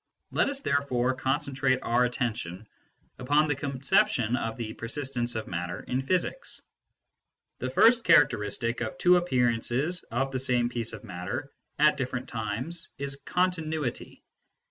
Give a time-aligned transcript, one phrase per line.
[0.31, 2.67] Let us there fore concentrate our attention
[3.19, 6.59] upon the conception of the persistence of matter in physics.
[7.59, 12.87] The first characteristic of two appearances of the same piece of matter at different times
[12.97, 14.23] is continuity.